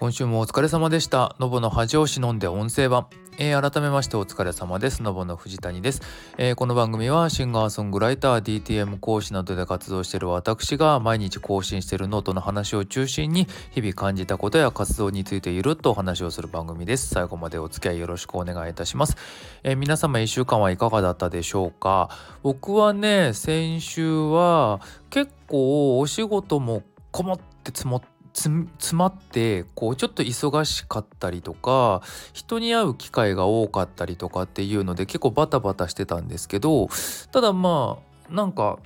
[0.00, 1.34] 今週もお疲れ様でした。
[1.40, 3.08] のぼの恥を忍んで音声版。
[3.36, 5.02] えー、改めましてお疲れ様です。
[5.02, 6.02] のぼの藤谷です、
[6.36, 17.08] えー、この番組はシンガーソングライター、DTM 講師などで活動している私が毎日更新しているノートの話を中心に日々感じたことや活動についているとお話をする番組です。
[17.08, 19.16] 最後までお付き合いよろしくお願いいたします。
[19.64, 22.08] えー、皆様1週間はいかがだったでしょうか？
[22.44, 24.80] 僕はね、先週は
[25.10, 36.88] 結構お仕事もこもって積もって詰まってこうちょっと忙しかったりとか人に会う機会が多かったりとかっていうので結構バタバタしてたんですけど
[37.32, 37.98] ただま
[38.30, 38.78] あなんか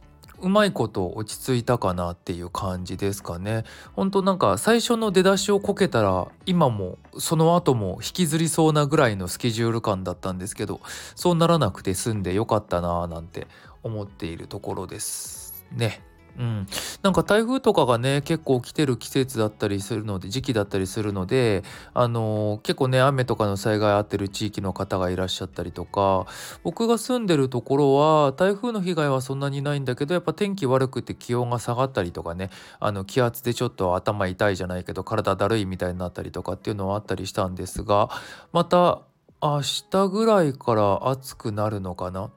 [0.43, 3.63] うまいこと落ち着いたかなっていう感じですかね。
[3.95, 10.81] ほんとなんか最初の出だしをこけたら今もその後も引きずりそうなぐらいのスケジュール感だったんですけど
[11.15, 13.47] そうならなくて済んでよかったなぁなんて
[13.85, 16.03] 思っているところですね。
[16.39, 16.67] うん、
[17.03, 26.27] なんか台風とかがね結構来てる季節だったりするので時期だったりするので、あのー、結構ね雨とかの災害あってる地域の方がいらっしゃったりとか
[26.63, 38.09] 僕が住んでるところは台風の被害はそんなにないんだけどやっぱ天気悪くて気温が下がったりとかねあの気圧でちょっと頭痛いじゃないけど体だるいみたいになったりとかっていうのはあったりしたんですが
[38.53, 39.03] また
[39.43, 42.31] 明日ぐらいから暑くなるのかな？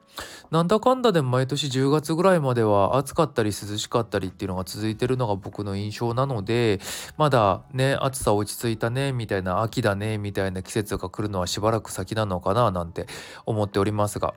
[0.50, 6.80] なんだかんだで毎年10月ぐらいまでは暑かったり涼しかったりっていうのが続いてるのが僕の印象なので
[7.16, 13.06] まだね暑さ落ち着いたねみたいな秋だねみたいな季節が来るのはしばらく先なのかななんて
[13.44, 14.34] 思っておりますが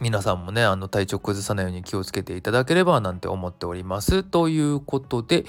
[0.00, 4.24] 皆さんもねあの体調崩さないように気をつけていただければなんて思っております。
[4.24, 5.44] ということで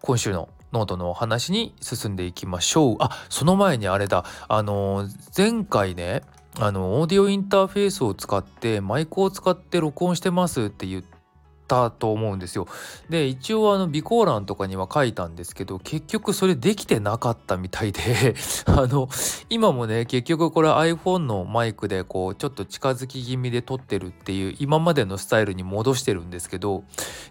[0.00, 2.96] 今週のノートのお話に進んでいきましょう。
[2.98, 4.24] あ、その前にあれだ。
[4.48, 6.22] あの前回ね、
[6.58, 11.02] あの、オーディオインターフェースを使って、マイクを使って録音してますって言っ
[11.66, 12.66] たと思うんですよ。
[13.08, 18.34] で一応あの備考欄とかには書いたんですけど結局それできてなかったみたいで
[18.66, 19.08] あの
[19.50, 26.84] 今もね結局これ iPhone のマイクでこうちょっと近づき気味で撮ってるっていう今までのスタイルに戻してるんですけど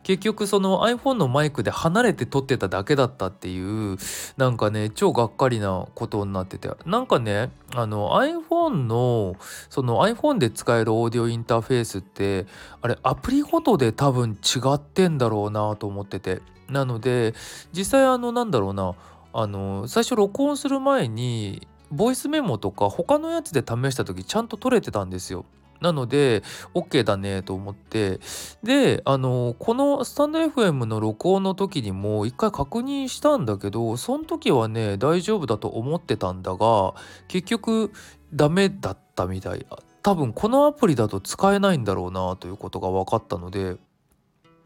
[0.03, 3.97] 結局その iPhone のマイクで離れて撮ってただけだったっていう
[4.37, 9.35] なんかね超がっかりなことになっててなんかねあの iPhone の
[9.69, 12.45] その iPhone で使えるオーディオインターフェースって
[12.81, 16.41] あれアプリごとで多分違ってんだろうなと思ってて。
[16.69, 17.33] なので
[17.73, 18.95] 実際あのなんだろうな。
[19.35, 25.45] あの最初録音する前にボイスメモとか他のやつで試した時ちゃんと取れてたんですよ。
[25.81, 28.19] なので OK だねと思って。
[28.63, 36.93] であのこのスタンド FM の録音の時にも一回確認したんだけどその時はね大丈夫だと思ってたんだが
[37.27, 37.91] 結局
[38.33, 39.65] ダメだったみたい。
[40.03, 43.77] 多分このアプリだと使えないんだろうなということが分かったので。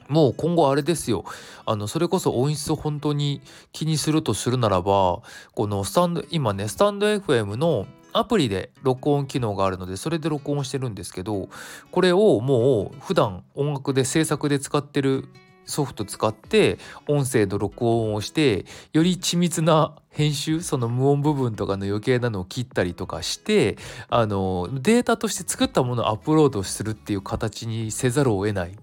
[0.07, 1.25] もう今後あれですよ。
[1.65, 3.41] あのそれこそ音質を本当に
[3.71, 5.21] 気にするとするならば
[5.53, 11.49] このスタンド今ねスタンド FM のアプリで録音機能があるのでそれで録音してるんですけど
[11.91, 15.25] これをもう普段音楽で制作で使ってる
[15.67, 23.77] ソフト使って音声の録音をしてより緻密な編集その無音部分とかの余計なのを切ったりとかして
[24.09, 28.77] あのデータとして作ったものをアップロードするっていう形にせざるを得ない。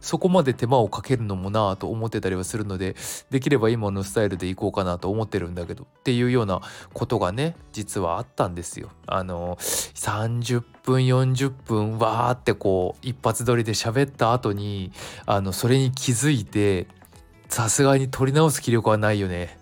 [0.00, 2.96] そこまで手間をかけるのもなぁと思ってたりはするので
[3.30, 6.60] できれば今のスタイルでいこうかなと思ってるんだけどっていうような
[6.92, 8.90] ことがね実はあったんですよ。
[9.06, 14.92] あの30分40分わーってこう一発撮りで喋った後に
[15.26, 16.86] あのそれに気づいて
[17.48, 19.58] さすがに撮り直す気力はないよね。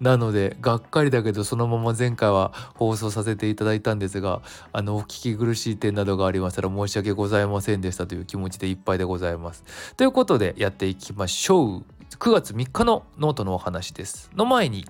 [0.00, 9.64] なのでがっかりだけどそのまま前回は放送させていただいたんですがあのお聞き苦しい点などがありましたら申し訳ございませんでしたという気持ちでいっぱいでございます。
[9.96, 11.84] ということでやっていきましょう。
[12.18, 14.30] 9月3日のノートのお話です。
[14.34, 14.86] の前に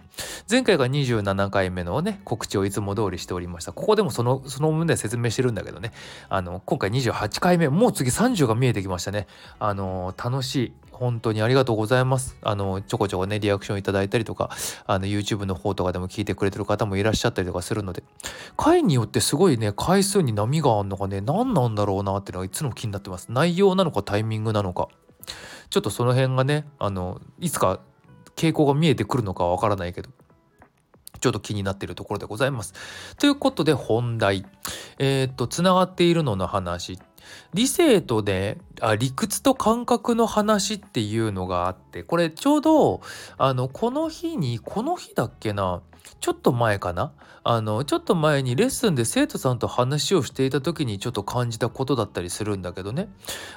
[0.50, 3.72] 前回が27回目のね告知をいつも通りしておりました。
[3.72, 5.92] ここでもそのその分で説明してるんだけどね
[6.28, 9.26] あの今回28回目もう次30が見えてきましたね。
[9.58, 12.36] あの楽しい本当にありがとうございます。
[12.42, 14.50] あの、ちょこちょこね、リアクションいただいたりとか、
[14.86, 18.04] あの、YouTube の方とかでも聞いてくれてる方もいらっしゃったりとかするので、
[18.56, 23.30] 回によってすごいね、回数に波があるのがね、何なんだろうなっていうのがいつも気になってます。
[23.30, 24.88] 内容なのかタイミングなのか。
[25.70, 27.80] ちょっとその辺がね、あの、いつか
[28.36, 30.10] 傾向が見えてくるのかわからないけど、
[31.20, 32.74] ちょっと気になっているところでございます。
[33.16, 34.46] ということで本題。
[34.98, 36.98] えー、っと、つながっているのの話
[37.52, 43.00] 理性とねあ理屈と感覚の話っていうのがあってこれちょうど
[43.38, 45.82] あのこの日にこの日だっけな
[46.20, 47.12] ちょっと前かな？
[47.46, 53.08] あのちょっと前にレッスンで生徒さんと話をしていた時にちょっと感じたことだったりするんだけどね。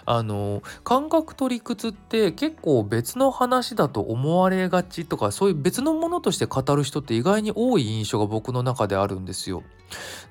[0.05, 9.63] あの感覚と理屈って結構別の話だと思われがちとかそういう別のものとして語る人って意外に多い印象が僕の中であるんですよ。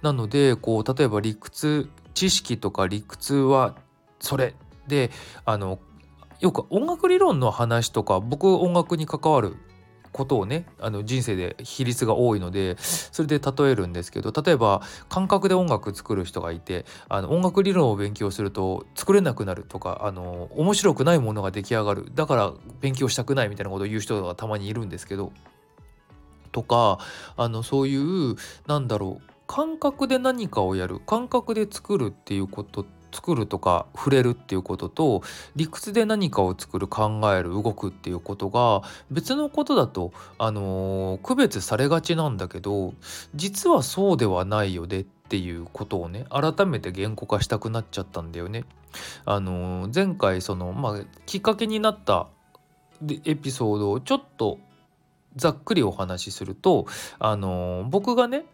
[0.02, 3.76] なのでこう例えば理屈知識とか理屈は
[4.20, 4.54] それ。
[4.86, 5.10] で
[5.44, 5.78] あの
[6.40, 9.56] よく音楽理論の話とか僕音楽に関わる
[10.16, 14.80] ことをねあの人生で比率が多いのでそれで例えるんですけど例えば
[15.10, 22.06] 感覚で音楽作る人がいてあの音楽理論を勉強すると作れなくなるとかあの面白くないものが出来上がる。
[22.14, 25.32] だから勉強したくないみたいなことを言う人がたまにいるんですけど
[26.52, 26.98] とか
[27.36, 28.36] あのそういう
[28.66, 31.00] なんだろう感覚で何かをやる。
[31.00, 35.22] 感覚で作るっていうことって作るとか触れるっていうことと
[35.56, 42.92] 理屈で何かを作る考える動くっていうことが別のことだと、あのー、区別されがちなんだけど
[43.34, 48.64] 実はそうではないよねっていうことをね改めて言語化したくなっちゃったんだよね。
[49.24, 52.28] あのー、前回その、まあ、きっかけになった
[53.24, 54.58] エピソードをちょっと
[55.36, 56.86] ざっくりお話しすると、
[57.18, 58.44] あのー、僕がね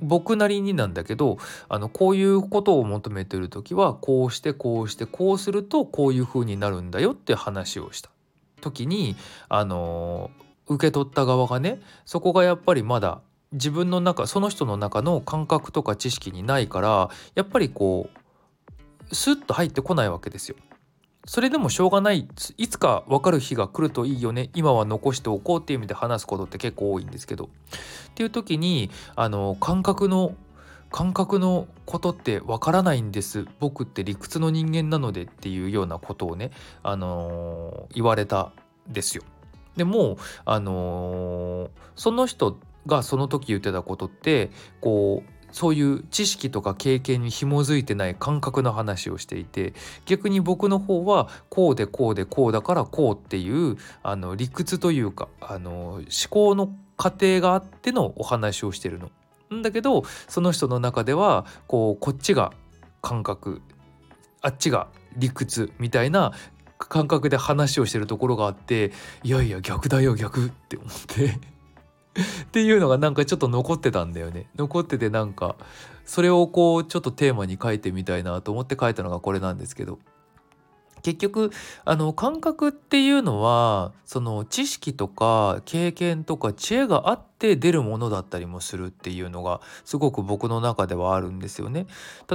[0.00, 1.38] 僕なりになんだけど
[1.68, 8.10] あのこういうことを求めてる時はこうしてこうしてこうするとこういう風になるんだよって話をした
[8.60, 9.16] 時に
[9.48, 10.30] あの
[10.66, 13.20] 受け取った側がねそこがやっぱりまだ
[13.52, 18.10] 自分の中その人の中の感覚とか知識にないからやっぱりこ
[19.10, 20.56] うスッと入ってこないわけですよ。
[21.26, 24.50] それでもしょうがないいつか分かる日が来るといいよね。
[24.54, 27.44] 今は残しておこうっていう意味で話すことって結構多いんですけど。
[27.46, 27.48] っ
[28.14, 30.34] ていう時にあの感覚の
[30.90, 33.46] 感覚のことってわからないんです。
[33.58, 36.52] 僕って理屈の人間なのでっていうようなことをね、
[36.84, 38.52] あのー、言われた
[38.88, 39.24] んですよ。
[39.76, 44.50] でも、あのー、その人がその時言ってたことって
[44.80, 49.72] こうそういう知識とか経験に紐づいてない感覚の話をしていて
[50.04, 59.10] 逆に僕の方はこうでこうでこうだからこうっていうあの理屈というかあの思考の過程があってのお話をしてるの。
[59.56, 62.52] んだけどその人の中ではこうこっちが
[63.00, 63.62] 感覚
[64.42, 66.34] あっちが理屈みたいな
[66.76, 68.92] 感覚で話をしてるところがあって
[69.22, 71.55] いやいや逆だよ逆って思って
[72.44, 74.48] っていうのがなんかちょっと残ってたんだよね。
[74.56, 75.56] 残っててなんか
[76.04, 79.98] それをこうちょっとテーマに書いてみたいなと思って書いたのがこれなんですけど。
[81.06, 81.52] 結局
[81.84, 91.86] あの感覚っていうのはその知識とか経験とか知恵があって出るものだったりもするっていうのがすごく僕の中ではあるんですよね。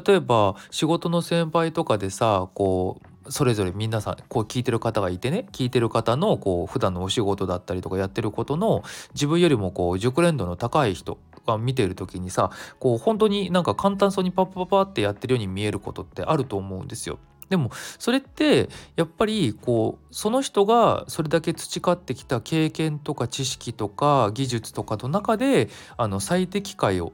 [0.05, 8.83] 例えば仕事の先輩とかでさこうそれぞれ皆さんこう聞いてる方がいてね聞いてる方のこう普段のお仕事だったりとかやってることの
[9.13, 17.19] 自分よりもこう熟練度の高い人が見てる時にさこう本当になんか簡単そうにパッパッパってやってるように見えることってあると思うんですよ。
[17.51, 17.69] でも
[17.99, 27.11] それってやっぱりこうその人がそれだけ培ってきた経験とか知識とか技術とかの中であの最適解を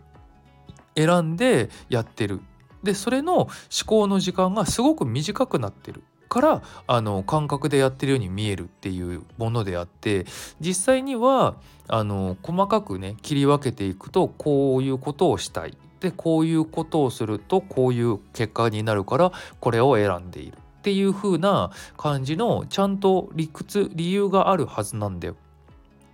[0.95, 2.39] 選んでやってる。
[2.83, 3.49] でそれの思
[3.87, 6.03] 考の時間がすごく短くなってる。
[6.29, 10.25] からあの感覚でやってるように見えるっていうものであって
[10.59, 11.55] 実際には
[11.87, 15.75] あの細かくね切り分けていくとこういうことをしたい。
[15.99, 25.35] でこういうことをするとこういう結果になるからこれを選んでいるっていう風な感じのちゃんと理屈理由があるはずなんだよ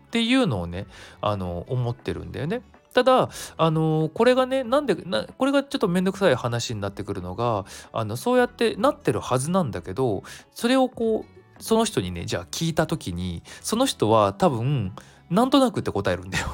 [0.07, 0.87] っていうのをね
[1.21, 2.61] あの思ってるんだよね。
[2.93, 10.21] ただ、あのこれがねなんでなこれがちょっと面倒くさい話になってくるのがあのそうやってなってるはずなんだけど
[10.51, 14.93] それをこうその人にねじゃあ聞いた時にその人は多分
[15.31, 16.47] なんとなくって答えるんだよ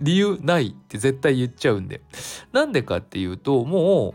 [0.00, 2.02] 理由ないって絶対言っちゃうんで。
[2.52, 4.14] なんでかっていうとも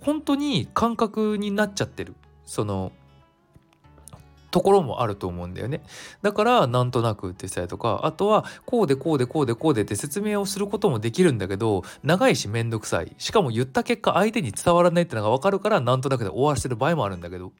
[0.00, 2.14] う本当に感覚になっちゃってる。
[2.44, 2.92] その
[4.52, 5.82] ところもあると思うんだよね。
[6.20, 17.50] だからなんとなくってしたりとかあとはこうでこうでこうでこうでって説明をすることもできるんだけど長いしめんどくさいしかも言った結果相手に伝わらないってのが分かるからなんとなくで終わらせてる場合もあるんだけどっ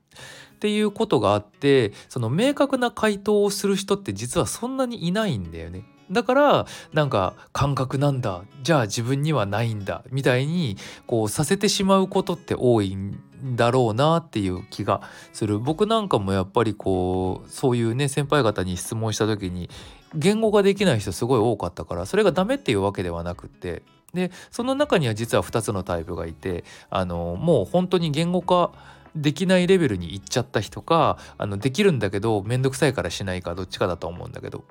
[0.61, 5.85] ていうことがあってその明確な回答をする人って実はそんなにいないんだよね。
[6.13, 8.43] だからなんか感覚なんだ。
[8.63, 10.05] じゃあ自分にはないんだ。
[10.11, 10.77] みたいに
[11.07, 13.19] こうさせてしまうことって多いん
[13.57, 15.03] だろうなっていう気が
[15.33, 15.59] する。
[15.59, 19.71] 僕なんかもやっぱりこうそういうね先輩方に質問した時に
[20.15, 23.83] 言語ができない人すごい多かったからそれがダメっていうわけではなくって。
[24.13, 28.71] でその中には実は2つのタイプがいてあのもう本当に言語化
[29.17, 34.65] できないレベルに行っちゃった人かあのできるんだけど面倒くさいからしないかどっちかだと思うんだけど。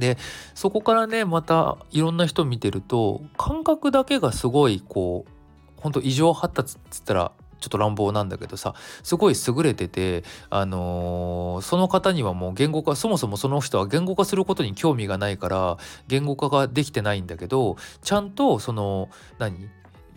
[0.00, 0.18] で
[0.54, 15.76] そこからねまたいろんな人見てると感覚だけがすごいこうほんと異常発達っつったらちょっと乱暴なんだけどさすごい優れてて、あのー、その方にはもう言語化そもそもその人は言語化することに興味がないから
[16.08, 19.68] 言語化ができてないんだけどちゃんとその何？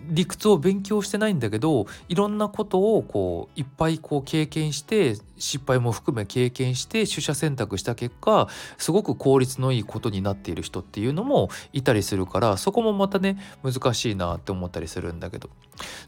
[0.08, 15.50] 理屈を勉強してないんだけどいろんなことをこういっぱいこう経験して失敗も含め経験して取捨選択した結果すごく効率のいいことになっている人っていうのもいたりするからそこもまたね難しいなって思ったりするんだけど。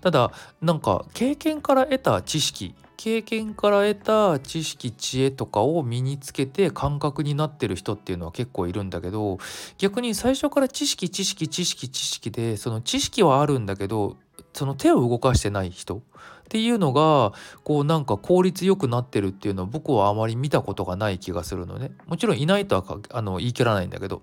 [0.01, 9.37] ただなんか経験から得た知識経験から得た知識知恵とかを身につけて感覚になってる人っていうのは結構いるんだけど
[9.77, 14.17] 逆に最初から知識知識知識知識でその知識はあるんだけど
[14.53, 16.01] その手を動かしてない人っ
[16.47, 17.33] ていうのが
[17.63, 24.21] こうなんか効率よくなってるっていうのは僕はあまり見たことがない気がするのねもちろんいないとはあの言い切らないんだけど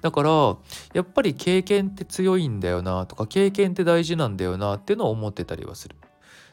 [0.00, 0.30] だから
[0.92, 5.96] やっぱり経験って強いんだよなとか経験って大事なんだよなっていうのを思ってたりはする。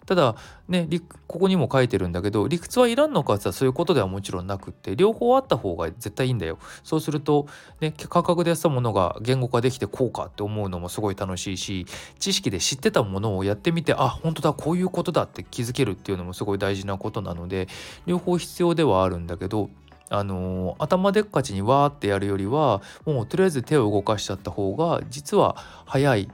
[0.05, 0.35] ただ
[0.67, 0.87] ね
[1.27, 6.57] ここにも書いてるんだけど理屈はいらんのかってそういうことではもちろんなくって両方あった方が絶対いいんだよ。
[6.83, 7.47] そうすると
[7.79, 11.85] ね感覚でやったものが言語化できてこうかって思うのもすごい楽しいし
[12.19, 17.67] 知識で知ってたものをやってみてあ本当だこういうことだって気づけるっていうのもすごい大事なことなので
[18.05, 19.69] 両方必要ではあるんだけど
[20.09, 25.55] あのー、頭でっかちにわーってやるよりはもうとりあえず手を動かしちゃった方が実は
[25.85, 26.29] 早い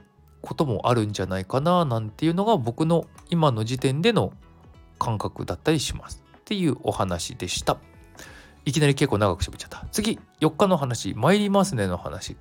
[0.47, 4.31] こともあるんじゃないかななんていうのが僕の今の時点での
[4.97, 7.77] 感覚だったりしますっていうお話でした。
[8.63, 9.85] いきなり結構長く喋っちゃった。
[9.91, 12.37] 次4日の話参りますねの話。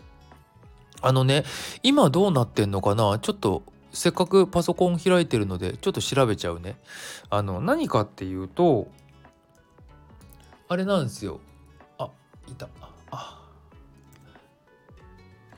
[1.03, 1.43] あのね
[1.83, 6.77] 今どうなってんのかなちょっとせっかくパソコン開いてるのでちょっと調べちゃうね。
[7.29, 8.87] あの何かっていうと
[10.69, 11.41] あれなんですよ。
[11.99, 12.09] あ
[12.47, 12.69] いた。
[13.11, 13.43] あ。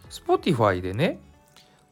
[0.08, 1.20] Spotify でね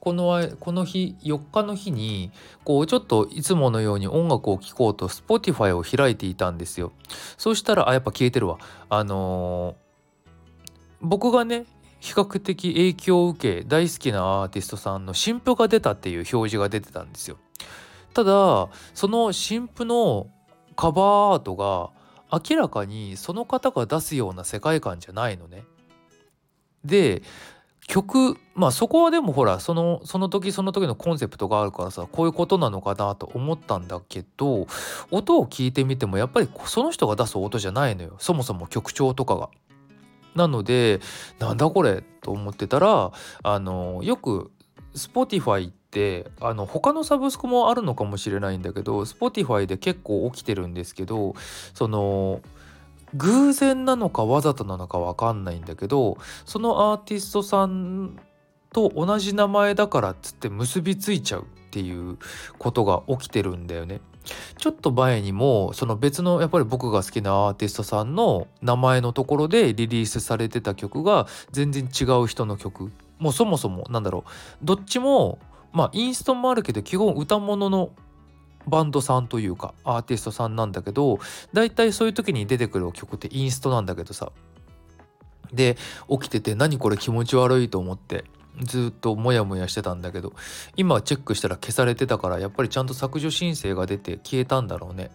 [0.07, 2.31] このこの日4日の日に
[2.63, 6.93] こうちょっといつものように音楽を聴こうと Spotify を開いていたんですよ。
[7.37, 8.59] そしたらあやっぱ消えてるわ。
[8.89, 10.27] あのー、
[11.01, 11.67] 僕がね
[11.99, 17.39] 比較的影響を受け大好きなアーティストさんの新譜が出たっていう表示が出てたんですよ。
[18.15, 20.29] ただその新譜の
[20.77, 21.91] カバーアートが
[22.31, 25.65] 明らかにその方が出すような世界観じゃないのね。
[26.85, 27.25] で
[27.87, 34.67] 曲まあそこはでもほらそのその時その時のコンセプトがあるからさこういうことなのかなと思ったんだけど
[35.11, 39.51] 音を聞いてみてもやっぱりその人が出す音じゃないのよそもそも曲調とかが。
[40.35, 41.01] なので
[41.39, 42.03] なんだこれ？
[42.23, 43.13] と思ってたら
[43.43, 44.51] あのよく
[44.95, 51.35] Spotify ってあの他のサブスクもあるのかもしれないんだけど Spotify で結構起きてるんですけど
[51.73, 52.41] その
[53.17, 58.19] 偶然なのかわざとなのか分かんないんだけどそのアーティストさん
[58.73, 62.19] と同じ名前だからっつって結びついちゃうっていう
[62.59, 64.01] ことが起きてるんだよね。
[64.59, 75.39] ちょっと前にもその別のやっぱり僕が好きなアーティストさんの名前のところでリリースされてた曲が全然違う人の曲もうそもそもなんだろうどっちも
[75.73, 77.91] まあインストもあるけど基本歌物の
[78.67, 81.19] バンドさんというかアーティストさんなんだけど
[81.53, 84.33] 大体そういう時に出てくる曲ってインストなんだけどさ。
[85.53, 85.77] で
[86.11, 88.25] 起きてて何これ気持ち悪いと思って
[88.63, 90.33] ずっとモヤモヤしてたんだけど
[90.77, 95.11] 今チェックしたら消されてたからやっぱりちゃんと削除申請が出て消えたんだろうね。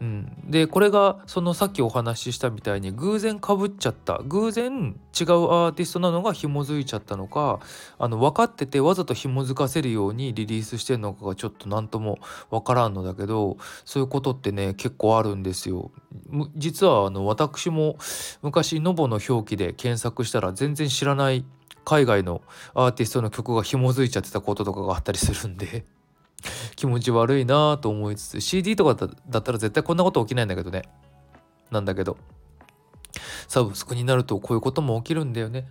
[0.00, 4.20] うん、でこれがそのさっきお話ししたみたいに偶然かぶっちゃった。
[4.24, 4.72] 偶然
[5.18, 7.58] 違うアーティストなのが紐づいちゃったのか
[7.98, 12.18] あの分かっててわざと紐づかせるようにリリースしてるのかがちょっと何とも
[12.50, 15.90] 分からんのだけどそういうことってね結構あるんですよ。
[16.56, 17.96] 実はあの私も
[18.42, 21.44] 昔ノボの表記で検索したら全然知らない
[21.84, 22.42] 海外の
[22.74, 25.84] アーティストの曲が紐づいちゃってたこととかがあったりするんで。
[26.78, 30.82] 気持ち悪いなと思いつつ CD とかだったら絶対こんなこと起きないんだけどね。
[31.72, 32.16] なんだけど。
[33.48, 35.66] サブスクになるとこういうことも起きるんだよね。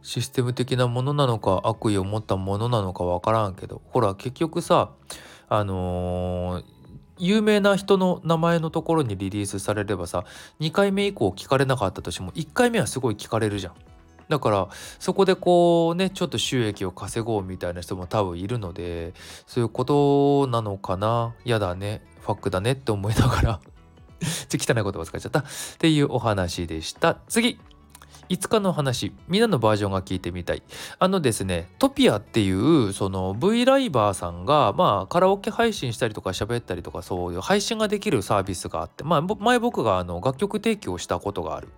[0.00, 3.82] システム的なものなのか悪意を持ったものなのか分からんけど。
[3.90, 4.92] ほら結局さ
[5.50, 6.64] あのー、
[7.18, 10.24] 有名な人の名前のところにリリースされればさ
[10.60, 13.74] 2回目以降聞かれなかったとしても1回目はすごい聞かれるじゃん。
[14.28, 14.68] だから
[14.98, 19.14] そこでこうねちょっと収益を稼ごうみたいな人も多分いるので
[19.46, 21.34] そういうことなのかな。
[21.44, 22.02] 嫌だね。
[22.20, 23.60] ファックだねって思いながら。
[24.20, 25.38] ちょっと汚い言葉使っちゃった。
[25.40, 25.44] っ
[25.78, 27.18] ていうお話でした。
[27.28, 27.58] 次。
[28.28, 30.62] 5日の話みんなのバージョンが聞いてみたい。
[30.98, 41.68] あのですねトピアっていうその V ライバーさんがまあカラオケ配信したりとか喋ったりとかそういう配信ができるサービスがあってまあ前僕があの楽曲提供したことがある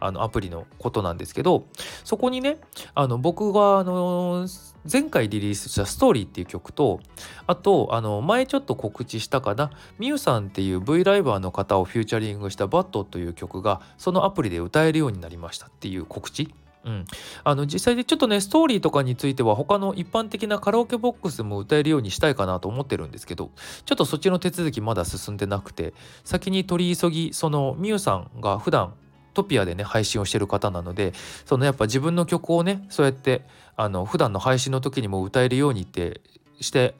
[0.00, 1.66] あのアプリのことなんですけど
[2.04, 2.58] そこにね
[2.94, 4.46] あの僕があの
[4.90, 7.00] 前回リリースした「ストーリー」っていう曲と
[7.46, 16.54] あとあの前ちょっと告知したかなみゆさんっていう V ライバーの方をフューチャリングした「バット」という曲がそのアプリで歌えるようになりましたっていう告知。
[16.84, 17.04] うん、
[17.44, 23.50] あの実際でちょっとねストーリーとかについては他の一般的なカラオケボックスも歌えるようにしたいかなと思ってるんですけど
[23.84, 25.92] ちょっとそっちの手続きまだ進んでなくて
[26.24, 28.94] 先に取り急ぎそのみゆさんが普段
[29.34, 31.12] トピアでね配信をしてる方なので
[31.44, 33.42] そのやっぱ自分の曲をねそうやって
[33.76, 36.20] あの普段の配信の時にも歌えるようにって
[36.60, 36.94] して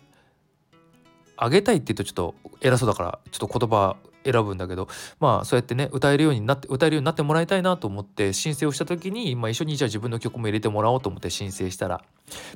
[1.36, 4.88] あげたいって言うとちょっと偉そうだからちょっと言葉選ぶんだけど
[5.20, 12.02] まあそうやってね歌えるようになって歌えるようになってもらいたいなと思って申請をした時に、まあ、一緒にじゃあ自分の曲も入れてもらおうと思って申請したら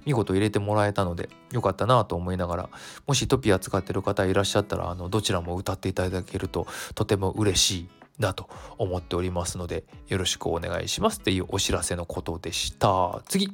[0.05, 2.71] 見事入れてもらえたのでよかったなと思いながら
[3.07, 7.89] もしトピア使ってる方いらっしゃったらあのどちらも歌っていただけるととても嬉しい
[8.19, 13.23] なと思っておりますのでよろしくお願いしますっていうお知らせのことでした。
[13.29, 13.49] 次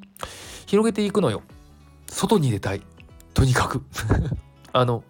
[0.67, 1.43] 広げていくのよ。
[2.07, 2.83] 外に出たい。
[3.35, 3.83] とにかく。
[4.73, 5.03] あの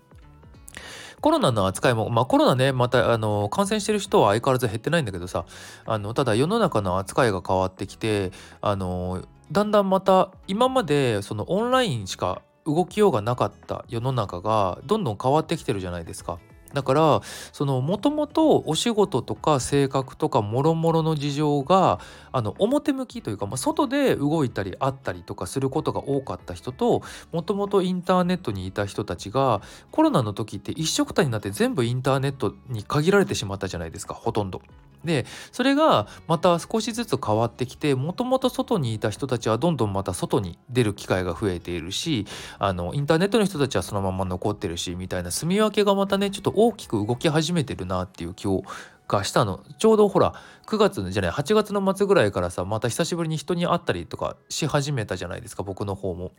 [1.21, 5.47] コロナの扱いも、まあ、コロナねまたあの感染してる人は相変わらず減ってないんだけどさ
[5.85, 16.39] あのただ世の中の扱いが変わってきてあのだんだんまた今までそのオンラインしか動きようがなかった世の中がどんどん変わってきてるじゃないですか。
[16.75, 17.21] だから
[17.53, 22.01] そのもともとお仕事とか性格とかもろもろの事情が
[22.33, 34.63] あの表向きというか、まあ、外で動いたりあったりとかすることが多かった人ともともとインターネットにいた人たちがコロナの時って一緒くたになって全部インターネットに限られてしまったじゃないですかほとんど。
[35.05, 42.27] でそれがまた少しずつ変わってきてもともと外にいた人たちはどんどんまた外に出る機会が増えているし
[42.59, 48.65] あのインターネットの人たちはそのまま残ってるしみたいな住み分けがまたねちょっと大きく動き始めてるなっていう気を
[49.09, 50.35] がしたのちょうどほら
[50.67, 56.33] 9月じゃない8月の末ぐらいからさまた久しぶりに人に会ったりとかし始めたじゃないですか僕の方も。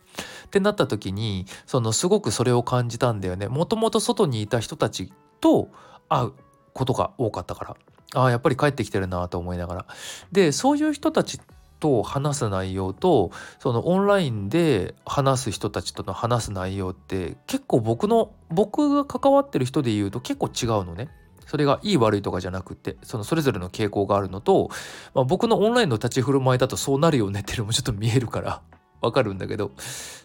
[0.45, 3.47] ってなった時にそのすごくそれを感じたんだよね。
[3.47, 5.11] もともと外にいた人たち
[5.41, 5.69] と
[6.07, 6.33] 会う
[6.73, 7.77] ことが多かったから
[8.15, 9.85] ああやっぱり帰ってきてるなと思いながら。
[10.31, 11.39] でそういう人たち
[11.79, 21.09] と話す内容とそのオンラインで話す人たちとの話す内容って結構僕の僕が関わってる人で言うと結構違うのね。
[21.45, 24.69] それがいい悪いとかじゃなくてそのそれぞれの傾向があるのと、
[25.15, 28.61] まあ、僕のオンラインの立ち振る舞いだとそうなるよねっていうのもちょっと見えるから
[29.01, 29.67] わかるんだけど。
[29.67, 29.71] っ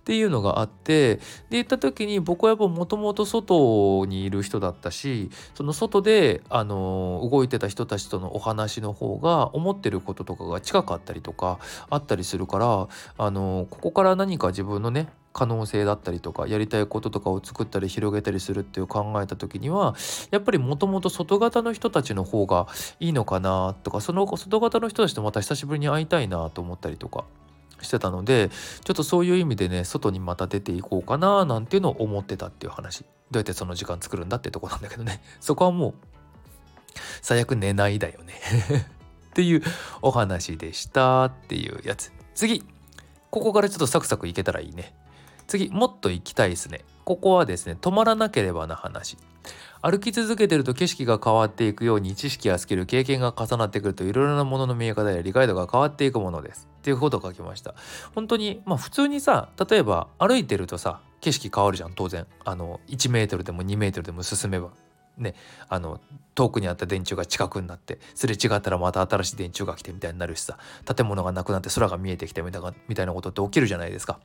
[0.04, 1.16] ていうのがあって。
[1.16, 11.58] で言った時に僕はやっぱもともと外にいる人だったしその外であの動いてた人たちとのお話の方が思ってることとかが近かったりとか
[11.90, 19.96] あったりするからあのここから何か自分のね可能性だったりとかやりたいこととかを作ったり広げたりするっていう考えた時には
[20.30, 22.68] やっぱりもともと外型の人たちの方が
[23.00, 27.24] いいのかなとかその外型の人たちとまた久しぶりに会いたいなと思ったりとか。
[27.85, 28.51] してたので
[28.85, 33.05] ちょっとそういう意味でね外にまた出ていこうかななんていうのを思ってたっていう話。
[33.31, 35.23] どうやってその時間作るんだってとこなんだけどね。
[35.40, 35.94] そこはもう
[37.23, 38.35] 最悪寝ないだよね。
[39.31, 39.62] っていう
[40.03, 42.12] お話でしたっていうやつ。
[42.35, 42.64] 次。
[43.31, 44.94] ここからちょっとサクサクいけたらいいね。
[45.49, 46.85] 次もっと行きたいですね。
[47.05, 49.18] ここはですね止まらなければな話。
[49.87, 56.70] 歩き続けてると景色が変わっていくように知識やスキル経験が重なってくるといろいろなものの見え方や理解度が変わっていくものです。
[56.79, 57.75] っていうことを書きました。
[58.14, 62.27] 本当にまあ普通にさ例えば歩いてるとさ景色変わるじゃん当然。
[62.47, 64.70] あの1メートルでも2メートルでも進めば。
[65.18, 65.35] ね
[65.68, 66.00] あの
[66.35, 74.18] 遠くにあった電柱が近くになってすれ違ったらまた新しい電柱が来てみたいになるしさ建物がなくなって空が見えてきてみたみたいなことって起きるじゃないですか。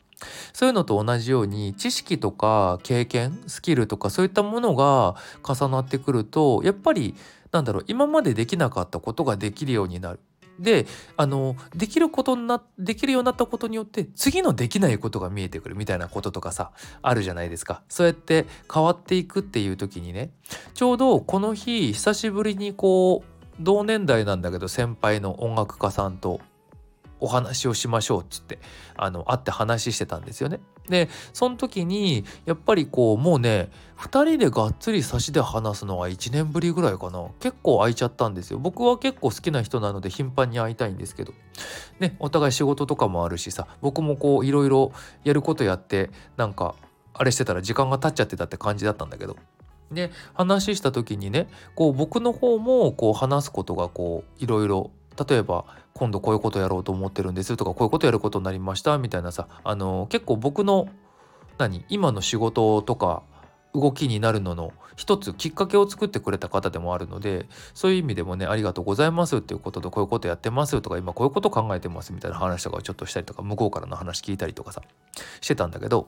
[0.53, 5.15] そういうのと同じように知識とか経験スキルとかそういったものが
[5.47, 7.15] 重なってくるとやっぱり
[7.51, 10.19] なんだろう今までできなかったことができるようになる。
[10.59, 10.85] で
[11.17, 20.31] あのできることになできるようになったことによって次のできないことが見えてくるみたいなこととかさあるじゃないですかそうやって変わっていくっていう時にね
[20.73, 26.39] ちょうどこの日久しぶりにこう同年代なんだけど先輩の音楽家さんと
[27.19, 28.59] お話をしましょうっつって
[28.95, 30.59] あの会って話してたんですよね。
[30.89, 38.59] でその時にやっぱりこうもうね2人でがっつり差しで話すのは1年ぶりぐらいかな結構空いちゃったんですよ。
[38.59, 41.33] 僕は結構好きな人なので頻繁に会いたいんですけど
[41.99, 44.91] ねお互い仕事とかもあるしさ僕もこういろいろ
[45.23, 46.75] やることやってなんか
[47.13, 49.37] あれしてたら時間が経っちゃってたって感じだったんだけど。
[49.91, 54.91] で話した時にねこう僕の方もこう話すことがこういろいろ
[55.27, 60.87] 例えば今度こういうことやろうと思ってるんですとかこういうことやることになりましたみたいなさあの結構僕の
[61.57, 63.23] 何今の仕事とか
[63.73, 74.81] 動きになるのの一つきっかけを作ってくれた方でもあるのでそういう意味でもねありがとうございますっていうこととこういうことやってますとか今こういうこと考えてますみたいな話とかをちょっとしたりとか向こうからの話聞いたりとかさ
[75.41, 76.07] してたんだけど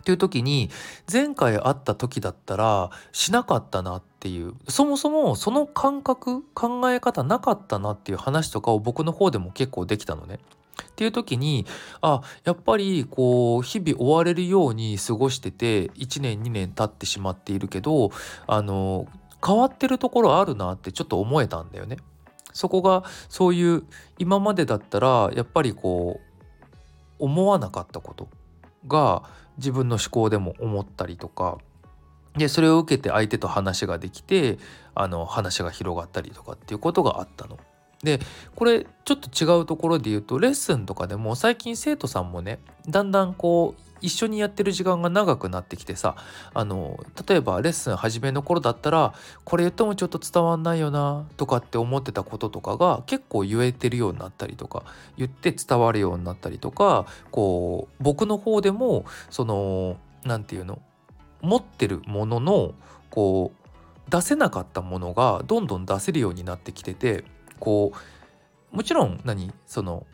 [0.00, 0.70] っていう時に
[1.10, 10.38] 前回会った時だったらしなかったなっていうそもそもその感覚考え方なかったなっていう話とかを僕の方でも結構できたのね。
[10.80, 11.66] っていう時に
[12.00, 18.10] あやっぱりこう日々追われるように過ごしてて1年2年経ってしまっているけど
[18.46, 19.06] あの
[19.44, 21.98] 変わってるところあるなってちょっと思えたんだよね。
[22.52, 23.84] そこがそういう
[24.18, 26.28] 今までだったらやっぱりこう
[27.18, 28.28] 思わなかったこと
[28.88, 29.22] が
[29.58, 31.58] 自分の思考でも思ったりとか
[32.36, 34.58] でそれを受けて相手と話ができて
[34.94, 37.58] あの話が広がったりとかっていうことがあったの。
[38.02, 38.20] で
[38.54, 46.16] これちょっと違うところで言うとレッスンとかでも最近生徒さんもねだんだんこう一緒にやってる時間が長くなってきてさ
[46.54, 54.84] あの例えばレッスン初めの頃だったらこれ言ってもちょっと伝わんないよなとかって思ってたこととかが結構言えてるようになったりとか
[55.16, 60.80] 言って伝わるようになったりとかこう僕の方でもその何て言うの
[61.40, 62.74] 持ってるものの
[63.10, 67.24] こう出せなかったものがどんどん出せるようになってきてて
[67.60, 70.06] こうもちろん何その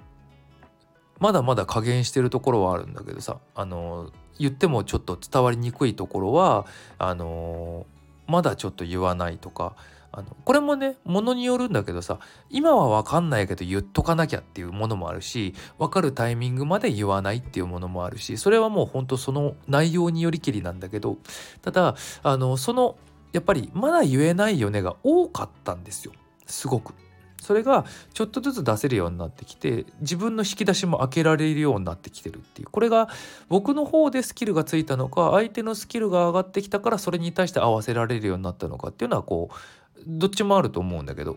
[1.20, 6.66] まだまだ加減してるところはあるんだけどさあの言ってもちょっと伝わりにくいところは
[6.98, 7.86] あの
[8.26, 9.74] まだちょっと言わないとか
[10.16, 21.18] あのこれもねものによるんだけどさ今は分かんないけど言っとかなきゃっていうものもあるし分かるタイミングまで言わないっていうものもあるしそれはもうほんとその内容によりきりなんだけど
[21.62, 22.96] ただあのその
[23.32, 26.12] やっぱりまだ言えないよねが多かったんですよ
[26.46, 26.94] すごく。
[27.44, 32.68] それがちょっとずつ出せるようになってきて自分の引き出しも開けられるようになってきてるっていう。
[32.70, 33.10] これが
[33.50, 41.36] 僕の方でスキルがついたのか相手のスキルが上がってきたからそれに対して合わせられるようになったのかっていうのはこうどっちもあると思うんだけど。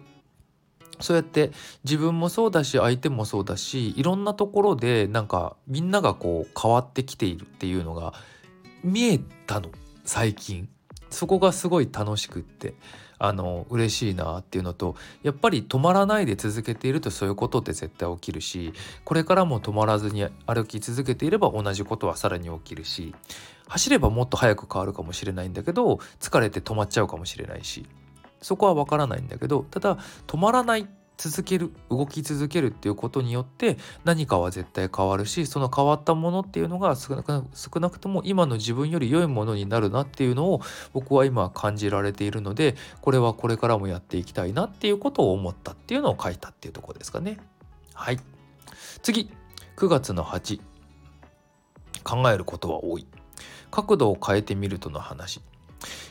[0.99, 1.51] そうやって
[1.83, 8.13] 自分もそうだし相手もそうだしいろんなところでなんかみんながこう変わってきているっていうのが
[8.83, 9.69] 見えたの。
[10.05, 10.69] 最近。
[11.09, 12.73] そこがすごい楽しくって。
[13.19, 23.15] あの嬉しいなっていうのとやっぱり止まらないで続けているとそういうことって絶対起きるしこれからも止まらずに歩き続けていれば同じことはさらに起きるし
[23.67, 27.85] 走ればもっと早く変わるかもしれないんだけど疲れて止まっちゃうかもしれないし
[28.41, 37.15] そこは分からないんだけどただ止まらない続ける動き続けるっていうことによって何かは絶対変わるしその変わったものっていうのが少
[37.79, 40.61] なくとも今の自分より良いものになるなっていうのを
[40.93, 47.39] 僕は今感じられているのでこれはこれからもやっていきたいなっていうことを思ったっていうのを書いたっていうとこですかね。
[47.93, 48.19] はい。
[49.01, 49.31] 次。
[49.75, 50.59] 9月の8
[52.03, 53.05] 考えることは多い。
[53.69, 55.41] 角度を変えてみるとの話。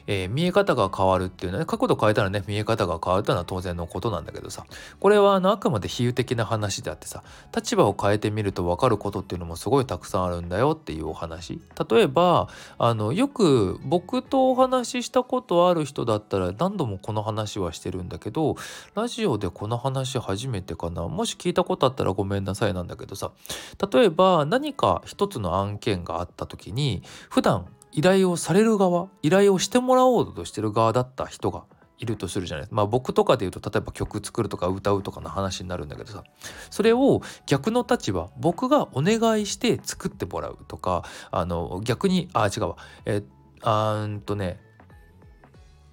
[0.07, 4.64] えー、見え方が変わるっていうのは、ね、角度変えたらね見え方が変わるというのは当然のことなんだけどさ。
[5.01, 7.23] これはあのあくまで比喩的な話であってさ
[7.55, 11.61] 立場を変えてみると分かることっていうのもすごいたくさんあるんだよっていうお話。
[11.90, 18.57] 例えばあのよく僕とお話ししたことある人だったら何度もこの話はしてるんだけど
[18.95, 21.07] ラジオでこの話初めてかな。
[21.09, 23.33] もし聞いたことあったらごめんなさいなんだけどさ。
[23.92, 31.64] 例えば何か一つの案件があった時に普段依頼をされる側依頼をしてもらおうとしてる側だった人が
[31.98, 32.76] いるとするじゃないですか。
[32.76, 36.22] まあ僕とかで言うと例えば曲作るとか歌うとかの話になるんだけどさ
[36.70, 42.76] それを逆の立場僕がお願いして作ってもらうとかあの逆にあ違うわ。
[43.06, 43.22] え
[43.62, 44.61] あんとね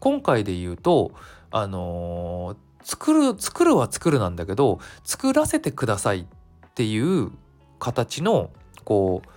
[0.02, 1.14] 今回で言うと
[1.52, 7.32] あのー、作る作るは作るなんだけど作らせてくださいっていう
[7.80, 8.50] 形の
[8.84, 9.30] こう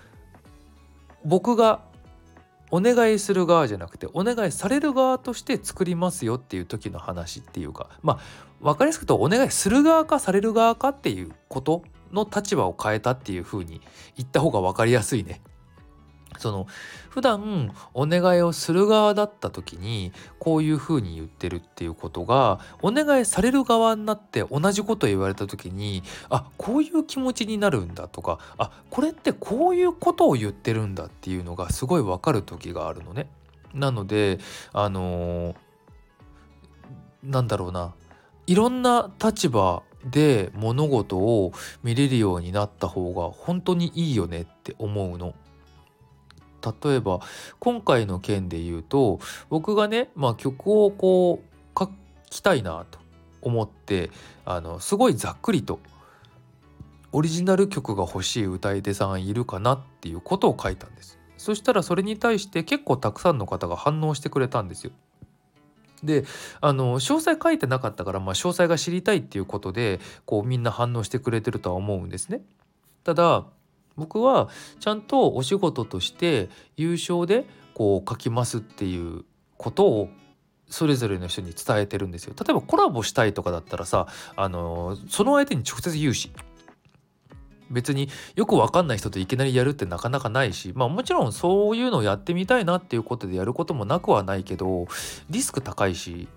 [1.24, 1.85] 僕が
[2.76, 13.80] お願いする側じゃなくてお願いされる側として作りますよっていう時の話っていうかまあ分かりやすく言うとお願いする側かされる側かっていうことの立場を変えたっていう風に
[14.16, 15.40] 言った方が分かりやすいね。
[16.38, 16.66] その
[17.08, 33.28] 普段お願いをする側だった時にこういうふうに言ってるっていうことがお願いされる側になって同じこと言われた時にあこういう気持ちになるんだとかあこれってこういうことを言ってるんだっていうのがすごい分かる時があるのね。
[33.72, 34.38] なので
[34.72, 35.56] あのー、
[37.24, 37.94] なんだろうな
[38.46, 45.34] いろんな立場で物事を見れるようになった方が本当にいいよねって思うの。
[46.82, 47.20] 例えば
[47.58, 51.90] 今回の件で言うと僕がね、まあ、曲をこう書
[52.30, 52.98] きたいなと
[53.42, 54.10] 思って
[54.44, 55.78] あのすごいざっくりと
[57.12, 64.92] オリジナル曲が欲しい歌い手さんいるかなっていうことを書いたんですそしたらそれに対して結構たくさんの方が反応してくれたんですよ
[66.02, 66.24] で
[66.60, 72.42] あの詳細書いてなかったから、まあ、詳細が知りたいっていうことでこうみんな反応してくれてるとは思うんですね。
[73.04, 73.46] ただ
[73.96, 74.48] 僕は
[74.80, 79.24] ちゃんとお仕事として優勝でこう書きますっていう
[79.56, 80.08] ことを
[80.68, 82.34] それぞれの人に伝えてるんですよ。
[82.38, 86.30] 例えばコラボしたいとかだったらさあのその相手に直接言うし。
[87.68, 90.72] 別によく分かんない人といきなりやるってなかなかないし。
[90.76, 94.86] まあもちろんそういうのをやってみたいなっていうことでやることもなくはないけど
[95.30, 96.28] リスク高いし。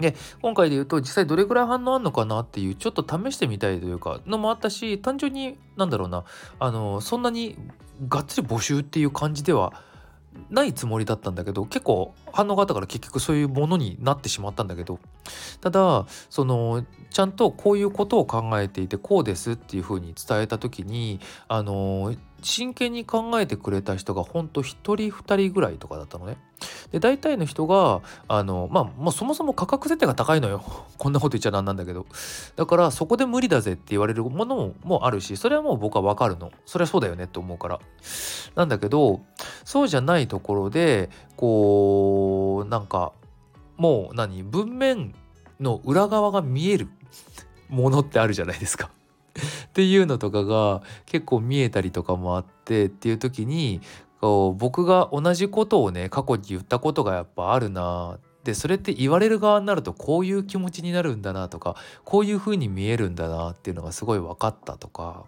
[0.00, 6.24] で今回で言うと実際どれぐらい反応あんのかなっていうちょっと試してみたいというかのもあったし単純になんだろうな
[6.58, 7.56] あのそんなに
[8.08, 9.72] がっつり募集っていう感じでは
[10.50, 14.98] ないつもりだったんだけど結構反応があったから結局そういうものになってしまったんだけど
[15.60, 26.36] ただそのちゃんとこういうことを考えていてこうですっていうふうに伝えた時にあの真剣に考えてくれた人がほんと1人2人ぐらいとかだったのね。
[26.90, 30.62] で大体の人があのまあもうそもそも価格設定が高いのよ。
[30.98, 32.06] こんなこと言っちゃなんなんだけど。
[32.56, 36.50] だからそこで無理だぜって言われるものもあるしそれはもう僕はわかるの。
[36.66, 37.80] それはそうだよねって思うから。
[38.54, 39.20] なんだけど
[39.64, 43.12] そうじゃないところでこうなんか
[43.76, 44.42] もう何？
[44.42, 45.14] 文面
[45.60, 46.88] の裏側が見える
[47.68, 48.90] ものってあるじゃないですか。
[49.78, 53.80] っていうのとかが結構見えたりとかもあってっていう時に
[54.20, 58.18] こう僕が同じことをね過去に言ったことがやっぱあるな。
[58.42, 65.26] でそれって言われる側になるとこういう気持ちになるんだなとかこういう風に見えるんだなっていうのがすごい分かったとか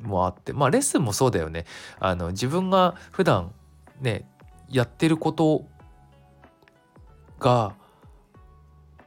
[0.00, 0.52] もあって。
[0.52, 1.64] まあレッスンもそうだよね。
[2.00, 3.52] あの自分が普段
[4.00, 4.28] ね
[4.68, 5.66] やってること
[7.38, 7.76] が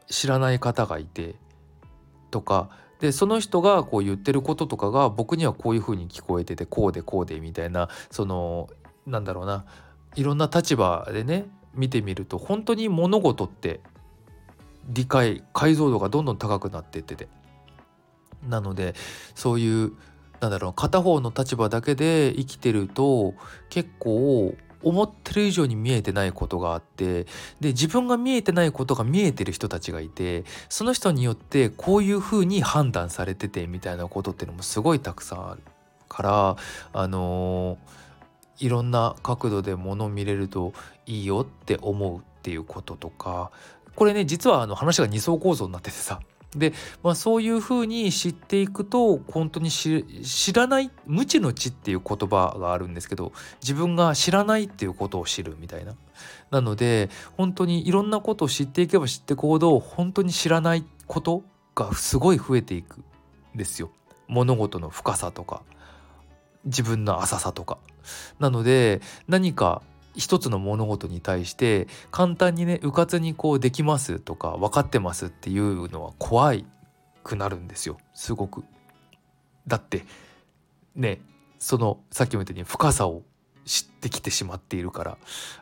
[0.06, 1.36] 知らない方がいて
[2.32, 2.70] とか
[3.00, 8.70] でその人がこう言ってることとかが僕にはこういう風に聞こえててこうでこうでみたいなその
[9.06, 9.66] なんだろうな
[10.16, 13.82] いろんな立場でね見てみると本当に物事って
[14.90, 17.28] 理解解像度がどんどん高くなってってて。
[18.48, 18.94] なので
[19.36, 19.94] そういう
[20.40, 23.34] なんだろう片方の立場だけで生きてると
[23.70, 27.24] 結構思ってる以上に見えてないことがあって
[27.60, 35.62] で自分が見えてないことが見えてる人たちがいてその人によってこういうふうに判断されててみたいなことっていうのもすごいたくさんある
[36.10, 36.56] から
[36.94, 40.74] あのー、いろんな角度で物を見れると
[41.06, 43.52] いいよって思うっていうこととか
[43.96, 46.20] これね実はあの話が2層構造になっててさ。
[46.56, 50.04] で、まあ、そういうふうに知っていくと本当に知
[50.54, 55.96] らない無知の知っていう言葉があるんですけど自分が知らないっていうことを知るみたいな。
[56.50, 61.44] なので本当にいろんなことを知っていけば知っていくほど本当に知らないこと
[61.76, 63.04] がすごい増えていくん
[63.58, 63.92] ですよ。
[64.28, 65.62] 物事の深さとか
[66.66, 67.78] 自分の浅さとか。
[68.40, 69.82] なので何か
[70.18, 76.66] 一つの物事に対して簡単にね迂闊にこうできますとか分かってますっていうのは怖い
[77.24, 77.98] くなるんですよ。
[78.14, 78.64] すごく。
[79.68, 80.06] だって
[80.96, 81.22] ね
[81.60, 83.24] そのさっきも言ったように深さを
[83.66, 85.18] 知ってきてしまっているから。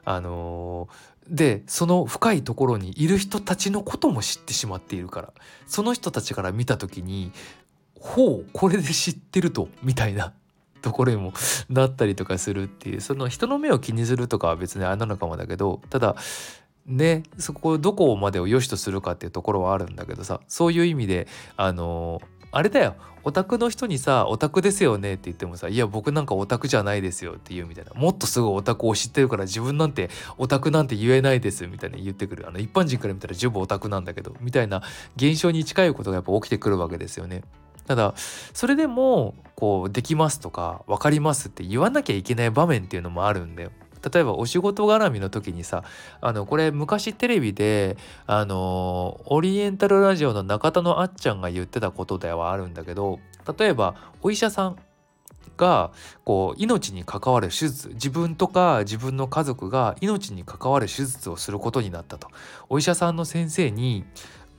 [0.06, 5.34] あのー、でその深いところにいる人たちのことも知ってしまっているから。
[5.68, 7.32] その人たちから見た時に
[8.00, 10.34] 「ほうこれで知ってると」みたいな。
[10.86, 11.34] ところにも
[11.67, 16.15] なったりとかするっていうその人の目を気にするとかは別にあれなのかもだけどただ
[16.86, 22.21] ねそこどこまでを良しとするかっていうところはあるんだけどさそういう意味であの
[22.52, 22.93] あれだよ
[23.24, 34.84] オタクの人にさ「オタクですよね」って言ってもさ「いや僕なんかオタクじゃないですよ」って言うみたいなもっとすごいオタクを知ってるから自分なんてオタクなんて言えないですみたいな言ってくるあの一般人から見たら十分オタクなんだけどみたいな
[35.15, 37.41] 現象に近いことがやっぱ起きてくるわけですよね。
[37.88, 38.13] ただ
[38.54, 43.71] それでもこうできますとか分かりますって言わなきゃいけない場面っていうのもあるんだよ。
[44.13, 45.84] 例えばお仕事絡みの時にさ
[46.21, 53.19] あのこれ昔テレビであのオリエンタルラジオの中田のあっちゃんが言ってたことではあるんだけど
[53.58, 54.78] 例えばお医者さん
[55.58, 55.91] が
[56.24, 62.28] こう命に関わる手術自分とか自分の家族が命に関わる手術をすることになったと
[62.69, 64.06] お医者さんの先生に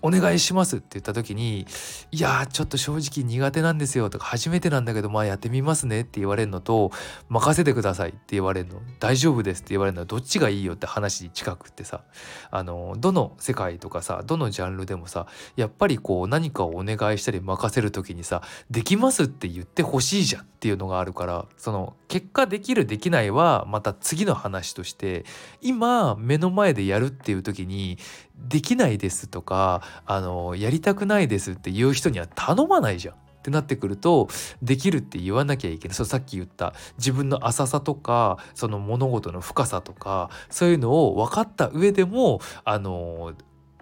[0.06, 1.66] お願いしますって言った時に
[2.12, 6.92] 「いやちょっと正直苦手なんですよ」とか「初めてなんだけどまあやってみますね」って言われるのと
[7.28, 12.02] 「任せてください」って言われるの「大丈夫です」って言われるのはどっちがいいよって話に近くってさ
[12.50, 25.24] あのどの世界とかさどのジャンルでもさやっぱりこう何かをお願いしたり任せる時にさ「できます」って言ってほしいじゃんっていうのがあるからその結果できるできないはまた次の話として
[25.60, 27.98] 今目の前でやるっていう時に
[28.36, 33.14] できないですとかあのやりたくないですっていう人には頼まないじゃん。
[33.14, 34.28] ってなってくると
[34.60, 43.34] できるって言わなきゃいけないそうさっき言った自分の浅さとかその物事の深さとかそういうのを分かった上でもあの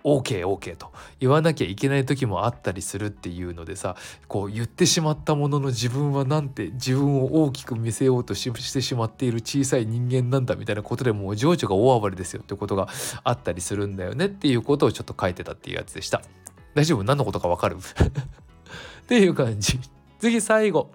[0.04, 3.96] OKOK、OK, OK と言わなきゃいけない時もあったりするっていうのでさ
[4.28, 12.88] こう言ってしまったものの自分はなんて自分を大きく見せようとしてしまっている小さい人間なんだみたいなことでもう情緒が大暴れですよってことが
[13.24, 16.20] あったりするんだよねっていうことをちょっと書いてたっていうやつでした。
[16.74, 17.04] 大丈夫？
[17.04, 17.76] 何のことかわかる？
[17.80, 19.80] っていう感じ。
[20.18, 20.90] 次最後。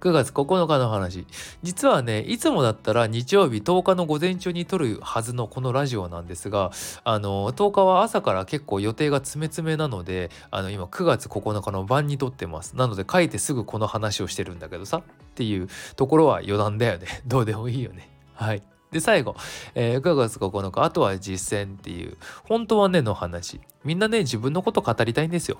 [0.00, 1.26] 9月9日の話。
[1.62, 6.70] 実はねいつもだったら日曜日10日の午前中に撮るはずのこのラジオなんですが
[7.04, 12.76] あの10日は朝から結構予定が詰め詰めなのであの今9月9日の晩に撮ってます。
[12.76, 15.02] なので書いてすぐこの話をしてるんだけどさっ
[15.34, 17.06] ていうところは余談だよね。
[17.26, 18.10] どうでもいいよね。
[18.34, 18.62] はい。
[18.90, 19.36] で最後、
[19.76, 23.60] えー、9月9日あとは実践っていう本当はねの話。
[23.84, 25.58] みんなね自分のこと語りたいんですよ。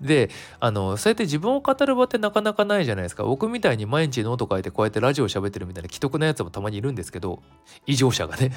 [0.00, 3.24] であのそうやって自分を語る場ってなかなかないじゃないですか。
[3.24, 7.42] 僕みたいに毎日ノート書いてこうやってラジオ喋ってるみたいな既得なやつもたまにいるんですけど
[7.86, 8.52] 異常者がね。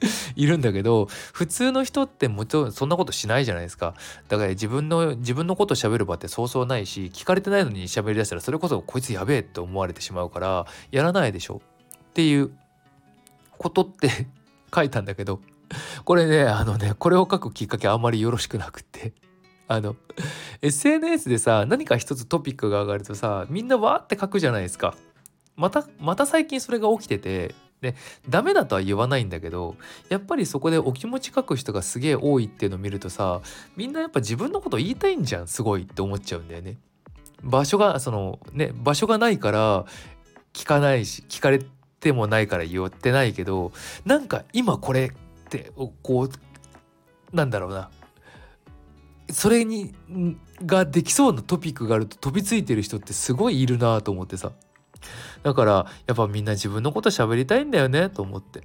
[0.36, 3.94] いるんだけど普通の人ってもちろんそんなことしないじゃないですか。
[4.28, 11.60] だから自分の自分のこと喋る場ってそうそうないし聞かれてないのに喋りだしたらそれこそこいつやべえって思われてしまうからやらないでしょ。
[12.10, 12.50] っていう
[13.58, 14.10] ことって
[14.74, 15.40] 書いたんだけど
[16.04, 19.12] これねあのねこれを書くきっかけあんまりよろしくなくって。
[19.68, 19.96] あの
[20.62, 24.96] SNS でさ何か一つトピックが上がるとさみんなわーって書くじゃないですか。
[25.56, 27.94] またまた最近それが起きててで
[28.28, 29.76] ダメだとは言わないんだけど
[30.08, 33.40] やっぱりそこでお気持ち書く人がすげえ多いっていうのを見るとさ
[33.76, 36.76] みんなやっぱ自分のこと言いたいんじゃんすごいって思っちゃうんだよね。
[37.42, 39.84] 場所がそのね場所がないから
[40.52, 41.60] 聞かないし聞かれ
[42.00, 43.72] てもないから言ってないけど
[44.04, 47.90] なんか今これってこうなんだろうな
[49.30, 49.94] それに
[50.64, 54.52] ができそうなトピックがあると飛びついてる人ってすごいいるなと思ってさ。
[55.42, 58.62] だからやっぱみんな自分のこと喋りたいんだよねと思って。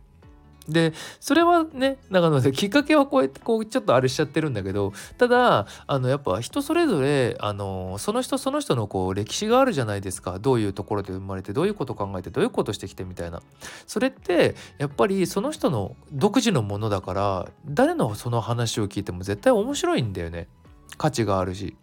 [0.68, 10.40] でそれはね長野できっかけはこうやってこうちょっとあれしちゃってるんだけどただあのやっぱ人それぞれあのその人その人のこう歴史があるじゃないですか。
[10.40, 13.42] どういうところで生まれてどういうこと考えてどういうことしてきてみたいな。
[13.88, 20.48] それってやっぱりその人の独自のものだから誰のその話を聞いても絶対面白いんだよね。
[20.98, 21.76] 価値があるし。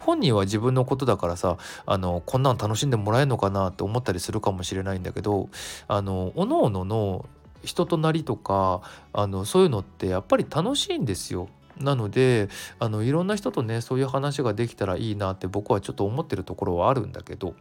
[0.00, 5.48] 本人は自分のことだからさあのこんなん楽しんでもらえるのかなって思ったりするかもしれないんだけど
[5.86, 7.26] あの各々の
[7.62, 11.48] 人となりとかあのそういうのってやっぱり楽しいんですよ。
[11.80, 17.54] なのであのいろんな人とねそういう話ができたらいいなって僕はちょっと思ってるところはあるんだけどっ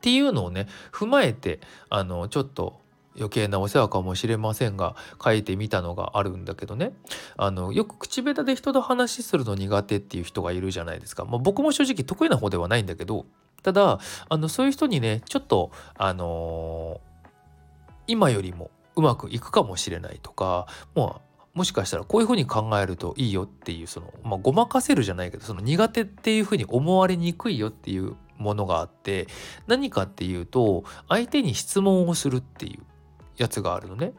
[0.00, 2.80] ていうのをね踏まえてあのちょっと
[3.16, 6.92] 余計なお世話かもしれませんが書いてみたのがあるんだけどね
[7.36, 13.24] あのよく口下手で人と話するの苦手っていう人がいるじゃないですか、まあ、僕も正直得意な方ではないんだけど
[13.62, 17.38] ただあのそういう人にねちょっとあのー、
[18.06, 21.20] 今よりもうまくいくかもしれないとかも
[21.54, 29.26] うもしかしたらこういうふうに考えるといいよっていうその、まあ、ごまかせるじゃないけどその苦手っていうふうに思われにくいよっていうものがあって
[29.66, 32.82] 何かっていうと相手に質問をするっていう
[33.38, 34.12] やつがあるのね。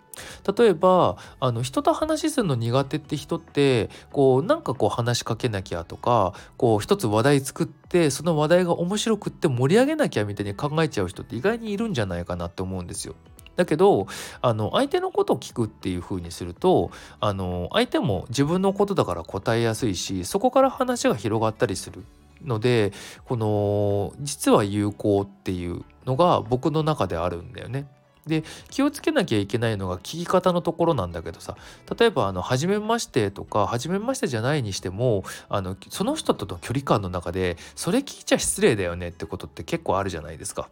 [0.57, 13.15] 例えばあの人と話すの苦手って人ってこうなんかこう話しかけなきゃとかこう一つ話題作ってその話題が面白くって盛り上げなきゃみたいに考えちゃう人って意外にいるんじゃないかなって思うんですよ。
[13.57, 14.07] だけど
[14.41, 22.05] あの相手のことを聞くっていう風にするとあの相手も自分のことだから答えやすいしそこから話が広がったりする
[22.45, 22.93] ので
[23.25, 27.87] この実は有効っていうのが僕の中であるんだよね。
[28.27, 31.55] で気をつけなきゃいけないのが聞き方のところなんだけどさ
[31.97, 40.69] 例えばあの「初めまして」とか「初めまして」じゃないにしてもあのその人との距離感の中でそれ聞いちゃ失礼だよねってことって結構あるじゃないですか。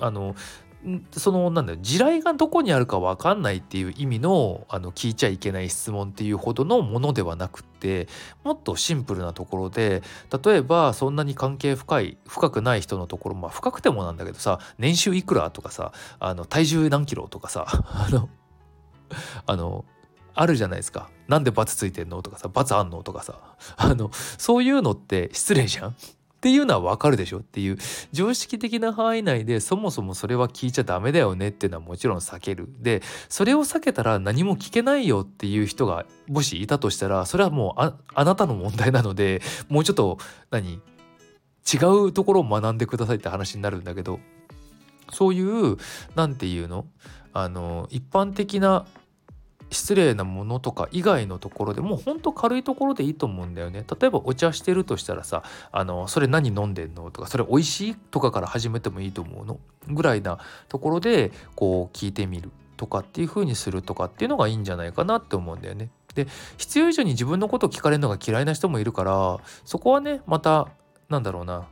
[0.00, 0.34] あの
[1.12, 8.08] そのなんだ地雷がどこにあるか分かんないっていう意味のあの聞いちゃいけない質問っていうほどのものではなくって
[8.44, 10.02] もっとシンプルなところで
[10.44, 18.28] 例えばそんなに関係深い深くない人のところまあ深くてもなんだけどさ年収いくらとかさあの体重何キロとかさ あの
[19.46, 19.84] あの
[20.34, 21.10] あるじゃないですか。
[21.28, 23.56] なんで罰ついてんのとかさ、罰あんのとかさ。
[23.76, 25.96] あの、そういうのって失礼じゃん
[26.40, 27.76] っていうのはわかるでしょっていう
[28.12, 32.66] 常識的な範囲内でそもそもそれは聞いちゃダメだよねっていうのはもちろん避ける。
[32.78, 40.16] でそれを避けたら何も聞けないよっていう人がもしいたとしたらそれはもうあなたの問題なのでもうちょっと
[40.50, 40.80] 何
[41.70, 41.76] 違
[42.06, 44.18] うところを学んでくださいって話になるんだけど
[45.12, 45.76] そういう
[46.14, 46.86] 何て言うの？
[47.34, 48.86] あの一般的な
[49.70, 55.42] 失礼なものとか以外のところでもうほんと軽いところでいいと思うんだよね例えばお茶してるとしたらさ
[55.72, 65.90] 「あのそれ何飲んでんの?」とか「それ美味しい?」とかから始めてもいいと思うのぐらいなところでこう聞いてみるとかっていう風にするとかっていうのがいいんじゃないかなって思うんだよね。
[66.14, 66.26] で
[66.58, 70.66] 必要以上に自分のことを聞かれるのが嫌いな人もいるからそこはねまた
[71.08, 71.66] なんだろうな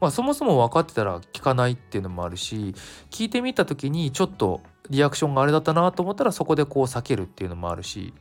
[0.00, 2.74] まあそもそも分かってたら聞かないっていうのもあるし
[3.10, 8.12] 聞いてみた時にちょっとリアクションがあれだったなと思ったらそこでこう避けるっていうのもあるし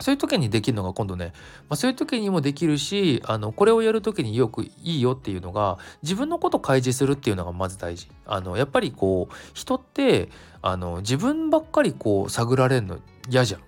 [0.00, 1.32] そういう時にできるのが今度ね、
[1.68, 8.08] まあ、そういう時にもできるしあのこれをやる時によくいいよっていうのが自分のことを開示するっていうのがまず大事。
[8.24, 10.30] あのやっぱりこう人って
[10.62, 12.98] あの自分ばっかりこう探られるの
[13.28, 13.60] 嫌じゃん。
[13.60, 13.64] っ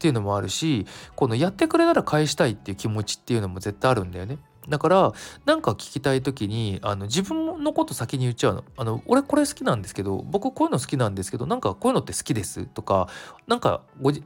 [0.00, 4.38] ていうのもあるしこのやってくれたら返したいっていう気持ちっていうのも絶対あるんだよね。
[4.68, 5.12] だから
[5.46, 8.64] なんか聞きたい時にあの自分のこと先に言っちゃうの。
[8.76, 12.66] あの俺これ好きなんですけど僕こういうの好きなんですけどなんかこういうのって好きです。
[12.66, 13.08] とか
[13.46, 14.22] なんかごじ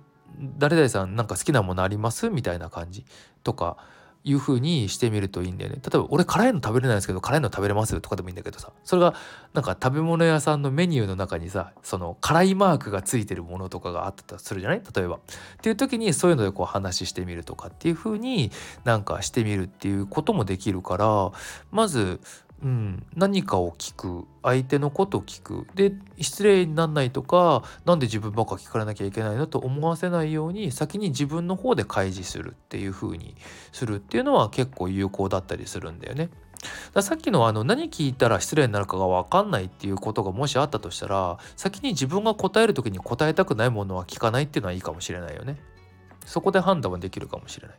[0.58, 2.30] 誰々さんなんか好きなものあります？
[2.30, 3.04] みたいな感じ。
[3.44, 3.76] とか
[4.24, 5.76] いう風にしてみるといいんだよね。
[5.82, 9.14] 例えば俺辛いの食べれないんですけど辛いの食べれますとかでもいいんだけどさそれが
[9.52, 14.82] なんか食べ物屋さんのメニューの中にさその辛いマークがついてるものとかがあったとするじゃない？
[14.94, 15.16] 例えば。
[15.16, 15.18] っ
[15.60, 18.52] ていう時にそういうのでこう話してみるとかっていうふうに
[18.84, 21.32] なんかしてみるっていうこともできるから
[21.70, 22.20] まず
[22.62, 33.34] うん、何かを聞く相手のことを聞くで失礼にならないとか何で自分ばっか聞かれなきゃいけないのと思わせないように先に自分の方で開示するっていう風に
[33.72, 36.30] するっていうのは結構有効だったりするんだよね。
[36.94, 45.56] ださっきのあの何聞いたら失礼になるかが分かんないっていうことがもしあったとしたら先に自分が答える時に答えたくないものは聞かないっていうのはいいかもしれないよね。
[46.24, 47.76] そこで判断はできるかもしれない。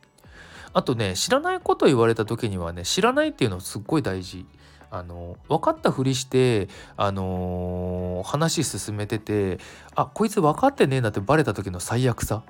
[0.73, 4.45] あとね知らないこと言われた時にはね知らないっていうのすっごい大事。
[4.93, 9.57] あの分かったふりしてあのー、話進めてて
[9.95, 12.43] あこいつ分かってねえなってバレた時の最悪さ。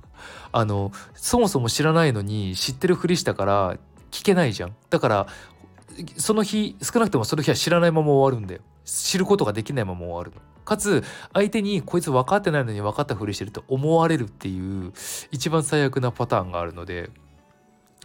[0.52, 3.76] あのそもそも知らないのに知ってるふりしたから
[4.10, 4.76] 聞けないじゃん。
[4.90, 5.26] だから
[6.18, 8.60] その日少なくともその日は知らないまま終わるんだよ。
[8.84, 10.36] 知ることができないまま終わるの。
[10.66, 14.92] かつ相手にこいつ分かってないのに分かったふりしてると思われるっていう
[15.30, 17.08] 一番最悪なパターンがあるので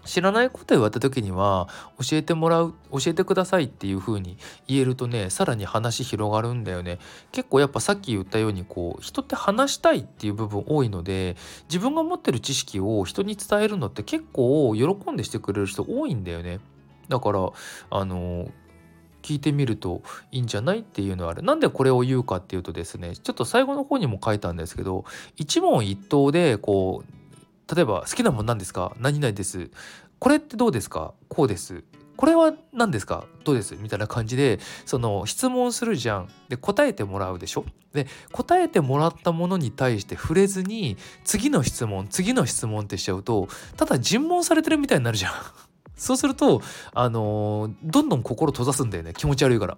[0.06, 1.68] 知らないこと言われた時には
[2.00, 4.38] 教えてもらう教えてくださいっていう風に
[4.68, 7.00] 言えるとねさらに話広がるんだよね
[7.32, 11.36] 結構やっぱさっき言ったようにこう人って話したいっていう部分多いので
[11.70, 16.60] 自分が持ってる知識を人に伝えるのって結構喜んでしてくれる人多いんだよね
[17.08, 17.50] だから
[17.90, 18.50] あの
[19.22, 21.44] 聞いてみるといいんじゃないっていうのはある。
[21.44, 27.21] なんでこれを言うかっていうとですねちょっと最後の方にも書いたんですけど一問一答でこう
[27.74, 28.94] 例えば好きなもん何ですか？
[29.00, 29.70] 何々です。
[30.20, 31.14] これってどうですか？
[31.30, 31.84] こうです。
[32.18, 33.26] これは何ですか？
[33.46, 33.76] どうです？
[33.76, 36.30] みたいな感じでその質問するじゃん。
[36.50, 37.66] で答えてもらうでしょ？
[37.94, 43.48] で答えてもらったものに対して触れずに次の質問次の質問ってしちゃうと
[43.78, 45.34] ただ尋問されてるみたいになるじゃん。
[45.96, 46.62] そうすると
[46.94, 49.78] あのー、どんどん心閉ざすんだよね気持ち悪いから。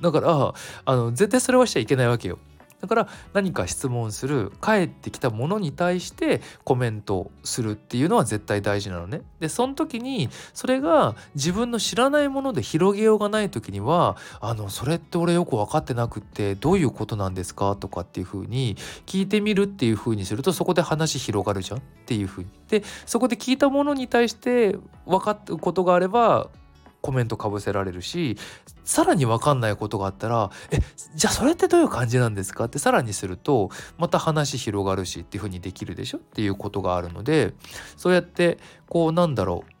[0.00, 0.54] だから
[0.84, 2.38] あの絶対それはしちゃいけないわけよ。
[2.82, 9.22] だから何か質問する返ってきたものに対してコメントするっていうのは絶対大事なのね。
[9.38, 18.76] でその時にそれが自分の知らないもので広げようがない時には「あのそれって俺よく分かってなくてどういうことなんですか?」とかっていうふうに
[19.06, 22.48] 聞いてみるっていうふうにするとそこで話広がるじゃんっていうふうに。
[22.68, 24.76] でそこで聞いたものに対して
[25.06, 26.48] 分かったことがあれば
[27.02, 28.38] コメントかぶせられるし
[28.84, 30.78] さらに分かんないことがあったら「え
[31.14, 36.18] じゃあそれってどういう感じなんですか?」ってさらにするとまた話広がるしっていうふうにできるでしょ？
[36.18, 37.54] っていうことがあるので
[37.96, 39.72] そうやってこうなんだろう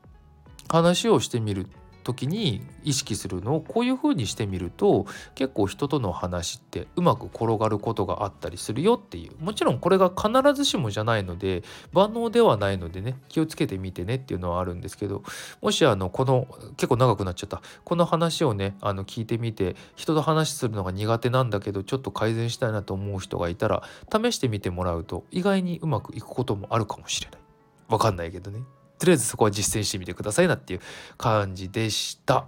[0.68, 1.68] 話をしてみる
[2.02, 15.22] 時に意識するのをこういう風にしてみると結構人との話ってうまく転がることがあったりするよっていうもちろんこれが必ずしもじゃないので万能ではないのでね気をつけてみてねっていうのはあるんですけど
[15.60, 16.46] もしあのこの
[16.76, 27.40] 結構長くなっちゃったこの話をねあの聞いてみて人と話するのが苦手なんだけどちょっと改善したいなと思う人がいたら試してみてもらうと意外にうまくいくこともあるかもしれない。
[27.88, 28.60] わかんないけどね。
[29.02, 30.80] とりあえずそこは実践してみてくださいなっていう
[31.18, 32.46] 感じでした。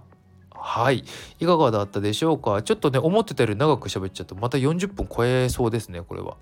[0.51, 1.03] はい。
[1.41, 2.61] いかがだったでしょうか？
[2.63, 6.37] ちょっとね、思ってたより長く喋っちゃってまた40分超えそうですね、これは。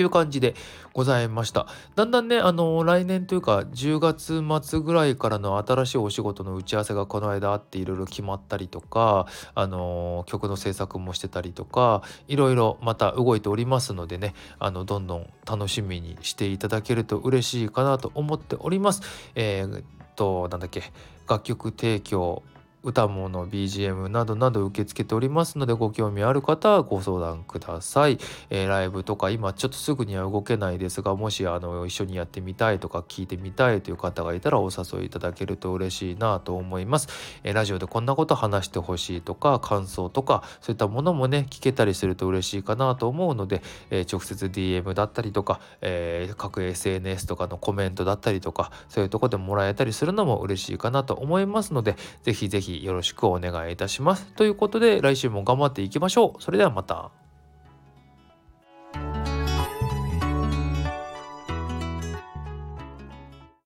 [0.00, 0.54] っていう感じで
[0.94, 1.66] ございました。
[1.94, 19.02] だんだんね、あの来年というか10月末ぐらいからの新しいお仕事の打ち合わせがこの間あっていろいろ決まったりとか、あの曲の制作もしてたりとか、いろいろまた動いておりますのでね、あのどんどん楽しみにしていただけると嬉しいかなと思っております。
[19.34, 19.84] えー、っ
[20.16, 20.82] と、なんだっけ、
[21.28, 22.42] 楽曲提供
[22.82, 28.18] 歌物 BGM などなど受け付けておりますのでご興味ある方はご相談ください、
[28.48, 37.08] えー、ライブとか今ちょっとすぐには動けないですがもしあの一緒にやってみたいとか聞いてみたいという方がいたらお誘いいただけると嬉しいなと思います、
[37.44, 54.26] えー、ラジオでこんなこと話してほしいとか感想とかそういったものもね聞けたりすると嬉しいかなと思うので、えー、直接 DM だったりとか、え各 SNS とかのコメントだったりとかそういうとこでもらえたりするのも嬉しいかなと思いますのでぜひぜひひよろしくお願いいたします。
[54.34, 56.42] ということで来週も頑張っていきましょう。
[56.42, 57.10] それではまた。